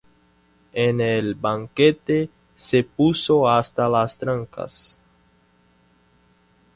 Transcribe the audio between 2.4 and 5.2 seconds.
se puso hasta las trancas